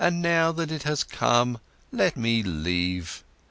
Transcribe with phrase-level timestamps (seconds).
[0.11, 1.59] Now that it has come,
[1.91, 3.23] let me leave.